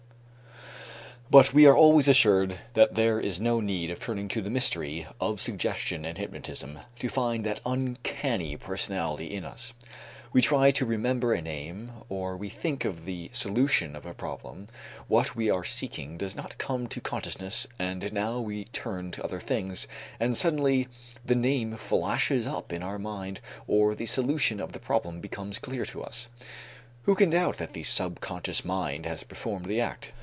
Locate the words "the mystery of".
4.41-5.39